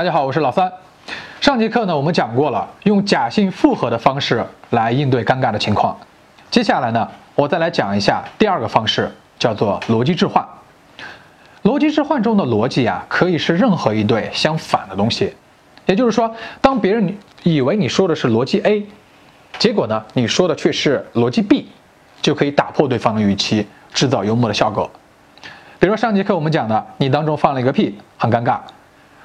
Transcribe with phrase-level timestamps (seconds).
[0.00, 0.72] 大家好，我是老三。
[1.42, 5.94] 上节课呢，我们讲过了用假性复合的方式来应对尴尬的情况。
[6.50, 10.42] 接下来呢，我再来讲一下第二个方式，叫做逻辑置换。
[11.64, 15.34] 逻辑置换中的逻辑啊，可以是任何一对相反的东西。
[15.84, 18.86] 也就是说，当别人以为你说的是逻辑 A，
[19.58, 21.68] 结果呢，你说的却是逻辑 B，
[22.22, 24.90] 就可以打破对方的预期，制造幽默的效果。
[25.78, 28.60] 比如上节课我们讲的，你当中放了一个屁，很尴尬。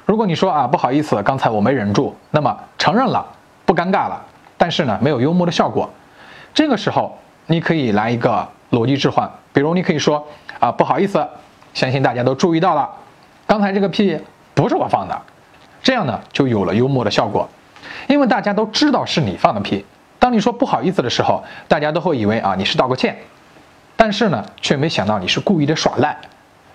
[0.05, 3.25] 如果你说啊不好意思，刚才我没忍住，那么承认了，
[3.65, 4.21] 不尴尬了，
[4.55, 5.89] 但是呢没有幽默的效果。
[6.53, 10.25] 这个时候你可以来一个逻辑置换，比如你可以说
[10.59, 11.27] 啊不好意思，
[11.73, 12.87] 相信大家都注意到了，
[13.47, 14.17] 刚才这个屁
[14.53, 15.21] 不是我放的，
[15.81, 17.49] 这样呢就有了幽默的效果，
[18.07, 19.83] 因为大家都知道是你放的屁。
[20.19, 23.17] 当你说不好意思的时候，大家都会以为啊你是道个歉，
[23.95, 26.15] 但是呢却没想到你是故意的耍赖，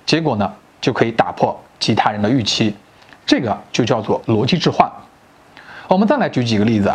[0.05, 2.74] 结果呢就可以打破其他人的预期。
[3.27, 4.91] 这个就叫做逻辑置换。
[5.88, 6.92] 我们再来举几个例子。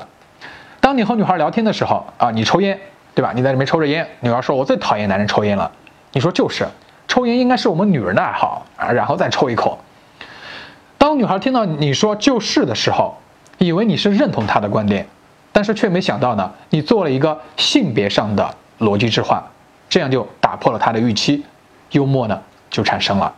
[0.79, 2.79] 当你和女孩聊天的时候啊，你抽烟，
[3.13, 3.31] 对吧？
[3.33, 5.71] 你在里面抽着烟，女孩说：“我最讨厌男人抽烟了。”
[6.13, 6.67] 你说：“就是，
[7.07, 9.79] 抽烟应该是我们女人的爱好啊。”然后再抽一口。
[10.97, 13.17] 当女孩听到你说“就是”的时候，
[13.57, 15.07] 以为你是认同她的观点，
[15.51, 19.41] 但是却没想到呢，你做了一个性别上的逻辑置换，
[19.89, 21.43] 这样就打破了她的预期，
[21.91, 22.39] 幽默呢
[22.69, 23.33] 就产生了。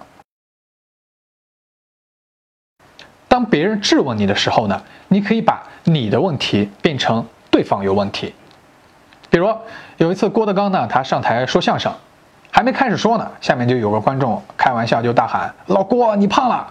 [3.38, 8.34] 当别人质问你的时候呢，你可以把你的问题变成对方有问题。
[9.30, 9.56] 比如
[9.98, 11.94] 有一次郭德纲呢，他上台说相声，
[12.50, 16.66] 还没开始说呢，下面就有个观众开玩笑就大喊：“老郭，你胖了！”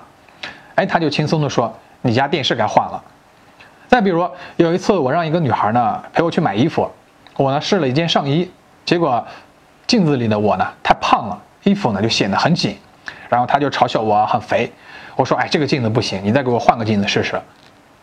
[0.75, 3.01] 哎，他就轻松的说：“你家电视该换了。”
[3.86, 6.91] 再比如有一次我让一个女孩呢陪我去买衣服，
[7.36, 8.51] 我呢试了一件上衣，
[8.84, 9.25] 结果
[9.86, 12.77] 镜子里的我呢太胖了，衣服呢就显得很紧，
[13.28, 14.73] 然后他就嘲笑我很肥。
[15.17, 17.41] 我说，哎，这个镜子不行，你再给我换个镜子试试。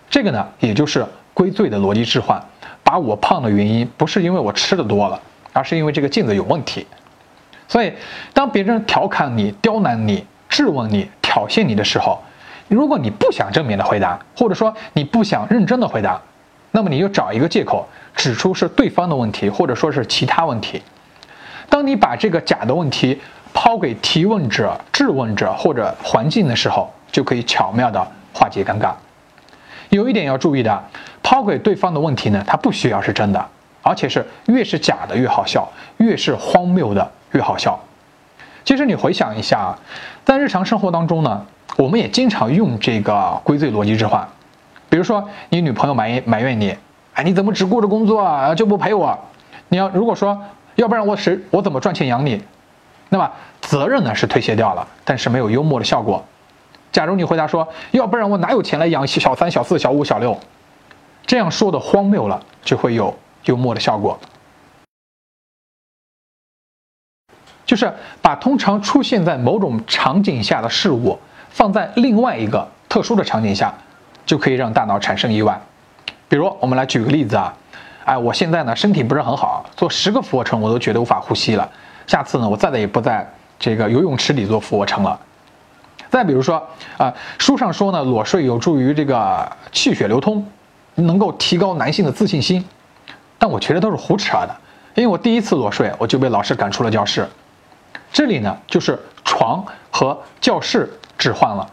[0.09, 2.43] 这个呢，也就是归罪的逻辑置换，
[2.83, 5.19] 把我胖的原因不是因为我吃的多了，
[5.53, 6.85] 而是因为这个镜子有问题。
[7.67, 7.93] 所以，
[8.33, 12.19] 当别人调侃你、刁难你、质问你、挑衅你的时候，
[12.67, 16.19] 如果你不想正面的回答，或者说你不想认真的回答，
[16.71, 20.81] 那么你就找一个借口，指出是对方的问题，或者说是其他问题。
[21.69, 23.19] 当你把这个假的问题
[23.53, 28.91] 抛给提问者、质问者或者环境的时候，就可以巧妙的化解尴尬。
[29.89, 30.83] 有一点要注意的，
[31.21, 33.45] 抛给对方的问题呢，它不需要是真的，
[33.83, 37.79] 而且是越是假的越好笑，越是荒谬的越好笑。
[38.65, 39.79] 其实你回想一下啊，
[40.25, 41.45] 在日常生活当中呢，
[41.77, 44.27] 我们也经常用这个归罪逻辑置换。
[44.89, 46.75] 比如说，你女朋友埋埋怨你，
[47.13, 49.17] 哎，你怎么只顾着工作啊，就不陪我？
[49.69, 50.41] 你要如果说，
[50.75, 52.41] 要不然我谁我怎么赚钱养你？
[53.09, 53.29] 那么
[53.61, 56.25] 责任呢是推卸掉了，但是没有幽默的效果。
[56.93, 60.39] 假如你回答说，要不然我哪有钱来养小三、小四、小五、小六？
[61.25, 63.13] 这样说的荒谬了，就会有
[63.45, 64.17] 幽默的效果。
[67.65, 71.17] 就是把通常出现在某种场景下的事物
[71.49, 73.73] 放在另外一个特殊的场景下，
[74.25, 75.59] 就可以让大脑产生意外。
[76.29, 77.51] 比如，我们来举个例子啊，
[78.05, 81.67] 哎，我现在呢身体不是很好，做十个俯卧撑我都觉得无法呼吸了。
[82.05, 83.27] 下次呢，我再也不在
[83.57, 85.19] 这个游泳池里做俯卧撑了。
[86.13, 86.63] 再比如说
[86.95, 90.47] 啊，书上说呢，裸睡有助于这个气血流通，
[90.93, 92.63] 能够提高男性的自信心，
[93.39, 94.55] 但我觉得都是胡扯的，
[94.93, 97.27] 因为我第一次裸睡我就被老师赶出了教室。
[98.11, 100.87] 这里呢，就是床和教室
[101.17, 101.67] 置换了，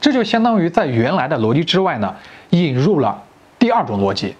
[0.00, 2.12] 这就相当于在原来的逻辑之外呢，
[2.50, 3.22] 引入了
[3.56, 4.34] 第二种逻辑。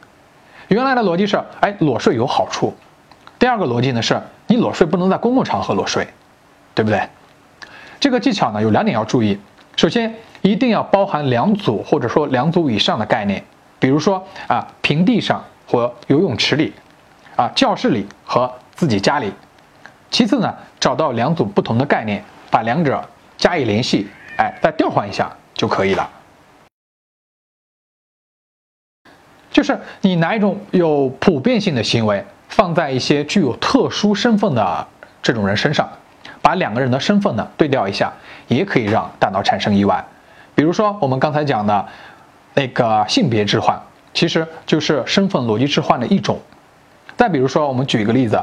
[0.67, 2.75] 原来的逻辑是，哎，裸睡有好处。
[3.39, 6.09] 第二个逻辑呢，是你裸睡不能在公共场合裸睡，
[6.75, 7.09] 对不对？
[7.99, 9.39] 这个技巧呢有两点要注意，
[9.77, 13.43] 首先一定要包含两组或者说两组以上的概念，
[13.79, 16.73] 比如说啊平地上或游泳池里，
[17.34, 19.33] 啊教室里和自己家里。
[20.11, 23.03] 其次呢找到两组不同的概念，把两者
[23.37, 26.09] 加以联系，哎再调换一下就可以了。
[29.51, 34.87] 就是你拿一种有普遍性的行为放在一些具有特殊身份的
[35.22, 35.89] 这种人身上。
[36.47, 38.13] 把两个人的身份呢对调一下，
[38.47, 40.04] 也可以让大脑产生意外。
[40.54, 41.84] 比如说我们刚才讲的
[42.54, 43.77] 那个性别置换，
[44.15, 46.39] 其实就是身份逻辑置换的一种。
[47.16, 48.41] 再比如说，我们举一个例子，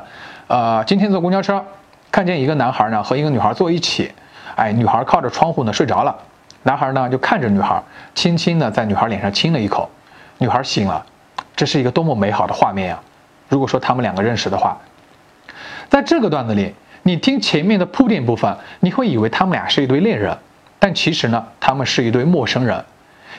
[0.47, 1.63] 呃，今天坐公交车，
[2.11, 4.11] 看见一个男孩呢和一个女孩坐一起，
[4.57, 6.13] 哎，女孩靠着窗户呢睡着了，
[6.63, 7.81] 男孩呢就看着女孩，
[8.13, 9.89] 轻轻的在女孩脸上亲了一口，
[10.39, 11.05] 女孩醒了，
[11.55, 12.99] 这是一个多么美好的画面呀！
[13.47, 14.77] 如果说他们两个认识的话，
[15.87, 16.75] 在这个段子里。
[17.03, 20.35] 你听前面的铺垫部分，你会以为他们俩是一对恋人，
[20.79, 22.83] 但其实呢，他们是一对陌生人。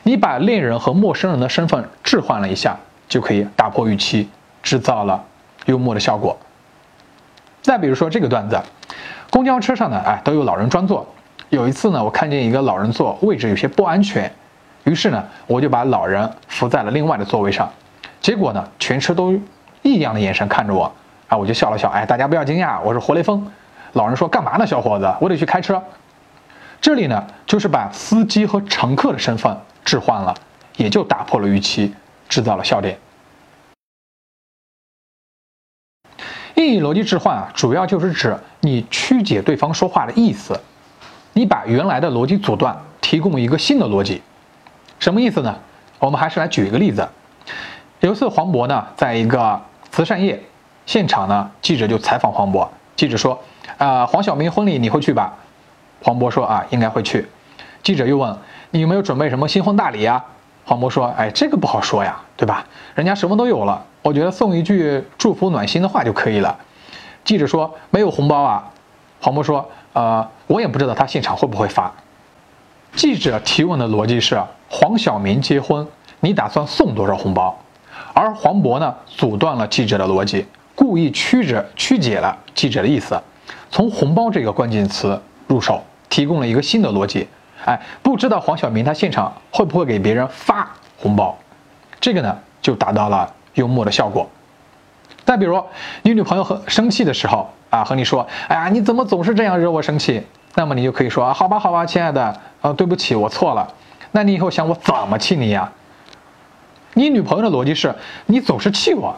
[0.03, 2.77] 你把恋人和陌生人的身份置换了一下，
[3.09, 4.29] 就可以打破预期，
[4.63, 5.25] 制造了
[5.65, 6.37] 幽默的效果。
[7.63, 8.61] 再比如说这个段子，
[9.31, 11.07] 公交车上呢，哎，都有老人专座。
[11.49, 14.31] 有一次呢，我看见一个老人坐位置有些不安全，
[14.85, 17.71] 于是呢，我就把老人扶在了另外的座位上。
[18.21, 19.35] 结果呢，全车都
[19.81, 20.93] 异样的眼神看着我，
[21.29, 23.51] 啊，我就笑了笑，哎，大家不要惊讶，我是活雷锋。
[23.93, 25.15] 老人说：“干嘛呢，小伙子？
[25.21, 25.83] 我得去开车。”
[26.81, 30.35] 这里呢，就是把司机和乘客的身份置换了，
[30.77, 31.95] 也就打破了预期，
[32.29, 32.99] 制造了笑点。
[36.55, 40.61] 意义逻辑置换啊，主要就是指你曲解对方说话的意思，
[41.33, 44.23] 你把原来的逻辑阻断，提供一个新的逻辑。
[44.99, 45.57] 什么意思呢？
[45.99, 47.09] 我们还是来举一个例子。
[48.01, 49.61] 有一次，黄渤呢，在一个
[49.91, 50.43] 慈善夜
[50.87, 53.39] 现场呢，记者就采访黄渤，记者说。
[53.79, 55.33] 啊，黄晓明婚礼你会去吧？
[56.01, 57.27] 黄渤说啊，应该会去。
[57.83, 58.39] 记者又问
[58.71, 60.25] 你有没有准备什么新婚大礼啊？
[60.65, 62.65] 黄渤说，哎，这个不好说呀，对吧？
[62.95, 66.57] 人家什么都有了，我觉得送一句祝福暖心的话就可以了。
[67.25, 68.71] 记者说没有红包啊？
[69.21, 71.93] 黄渤说，呃，我也不知道他现场会不会发。
[72.95, 75.85] 记者提问的逻辑是黄晓明结婚，
[76.21, 77.59] 你打算送多少红包？
[78.13, 83.21] 而黄渤呢，阻断了记者的逻辑，故意曲折曲解了记者的意思。
[83.71, 87.27] 从红包这个关键词入手，提供了一个新的逻辑。
[87.65, 91.37] 哎，不知道黄晓明他现场会不会给别人发红包？
[92.01, 94.29] 这个呢，就达到了幽默的效果。
[95.25, 95.63] 再比如，
[96.03, 100.23] 你女朋友和生气的时候啊，和你说：“哎呀，你怎么总是这样惹我生气？”
[100.55, 103.67] 那么你就可以说：“好吧，好吧，亲爱的，啊，对不起，我错了。
[104.13, 105.73] 那你以后想我怎么气你呀？”
[106.93, 107.93] 你女朋友的逻辑是：
[108.27, 109.17] 你总是气我，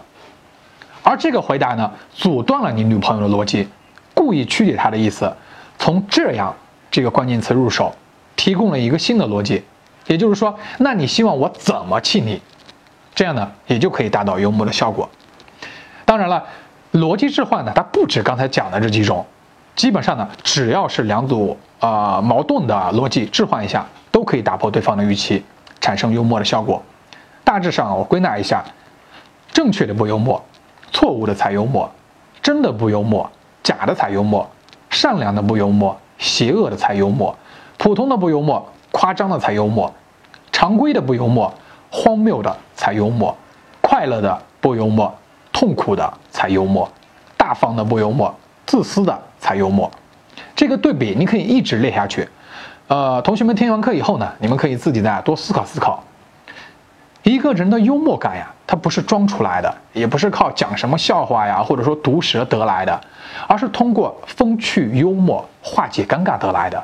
[1.09, 3.69] 而这个回答呢，阻断了你女朋友的逻辑。
[4.13, 5.33] 故意曲解她的意思，
[5.79, 6.53] 从这样
[6.91, 7.95] 这个关键词入手，
[8.35, 9.63] 提供了一个新的逻辑，
[10.09, 12.43] 也就是说，那你希望我怎么气你？
[13.15, 15.09] 这样呢，也就可以达到幽默的效果。
[16.05, 16.43] 当然了，
[16.95, 19.25] 逻辑置换呢，它不止刚才讲的这几种，
[19.77, 25.45] 基本上呢，只要是两组呃矛盾的逻辑置换一下，都可以打破对方的预期，
[25.81, 26.83] 产生幽默的效果。
[27.45, 28.65] 大致上我归纳一下：
[29.53, 30.45] 正确的不幽默，
[30.97, 31.91] 错误的才幽默，
[32.41, 33.31] 真的不幽默。
[33.63, 34.49] 假的才幽默，
[34.89, 37.37] 善良的不幽默，邪恶的才幽默，
[37.77, 39.93] 普通的不幽默，夸张的才幽默，
[40.51, 41.53] 常规的不幽默，
[41.91, 43.37] 荒谬的才幽默，
[43.83, 45.15] 快乐的不幽默，
[45.53, 46.91] 痛苦的才幽默，
[47.37, 48.35] 大方的不幽默，
[48.65, 49.91] 自私的才幽默。
[50.55, 52.27] 这个对比你可以一直列下去。
[52.89, 56.03] 呃，同学们听完课以后呢，你们可以自己再多思考思考。
[57.27, 63.01] 一个人的幽默感呀，它不是装出来的，也不是靠讲什么笑话呀，或者说毒舌得来的，
[63.49, 66.81] 而是通过风趣幽默化解尴尬得来的。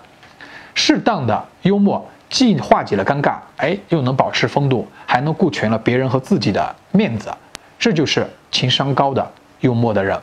[0.74, 7.32] 适当的幽默既化解了尴尬，哎，又能保持风度，还能顾全了别人和自己的面子，
[7.78, 9.24] 这就是情商高的
[9.60, 10.18] 幽默的人。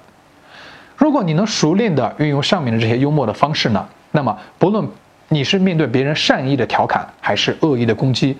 [0.97, 4.85] 如果你能熟练的运用上面的这些幽默的方式呢，那么不论
[5.29, 8.37] 你是面对别人善意的调侃，还是恶意的攻击。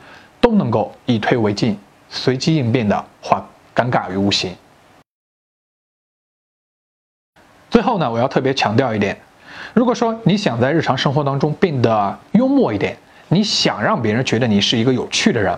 [0.49, 1.77] 都能够以退为进，
[2.09, 4.55] 随机应变的化尴尬于无形。
[7.69, 9.15] 最后呢，我要特别强调一点：
[9.75, 12.97] 如果说你想在日常生活当中变得幽默一点，
[13.27, 15.55] 你想让别人觉得你是一个有趣的人，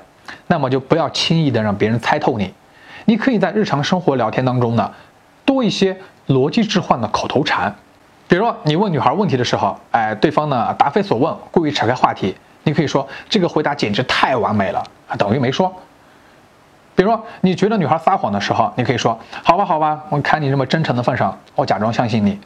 [0.48, 2.54] 那么就不要轻易的让别人猜透你。
[3.06, 4.94] 你可以在日常生活聊天当中呢，
[5.46, 5.96] 多一些
[6.28, 7.74] 逻辑置换的口头禅，
[8.28, 12.36] 比如你问女孩问题的时候，哎，对方呢答非所问，故意扯开话题。
[12.64, 15.74] 你可以说这个回答简直太完美了啊，等于没说。
[16.94, 22.40] 比如说你觉得女孩撒谎的时候，你可以说好吧好吧，我看你这么真诚的份上，我假装相信你。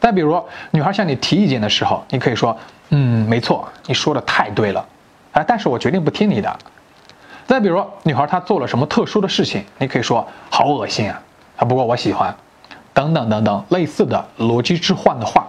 [0.00, 2.56] 再比如女孩向你提意见的时候，你可以说
[2.90, 4.84] 嗯没错，你说的太对了，
[5.32, 6.58] 啊但是我决定不听你的。
[7.46, 11.20] 再比如女孩她做了什么特殊的事情，你可以说好恶心啊
[11.58, 12.34] 啊不过我喜欢，
[12.92, 15.46] 等等等等类似的逻辑置换的话，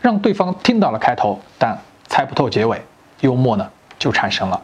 [0.00, 2.82] 让对方听到了开头，但猜不透结尾。
[3.20, 4.62] 幽默呢，就产生了。